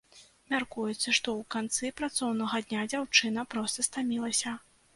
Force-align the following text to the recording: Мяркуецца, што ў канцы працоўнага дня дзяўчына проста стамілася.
Мяркуецца, 0.53 0.95
што 1.01 1.11
ў 1.33 1.43
канцы 1.57 1.93
працоўнага 2.03 2.63
дня 2.67 2.89
дзяўчына 2.91 3.47
проста 3.55 3.89
стамілася. 3.93 4.59